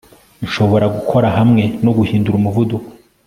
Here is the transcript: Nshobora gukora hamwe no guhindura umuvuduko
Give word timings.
Nshobora 0.45 0.85
gukora 0.95 1.27
hamwe 1.37 1.63
no 1.83 1.91
guhindura 1.97 2.35
umuvuduko 2.37 2.89